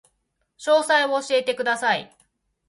[0.57, 2.11] 詳細を教えてください